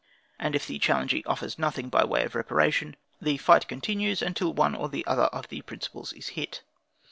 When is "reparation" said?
2.33-2.95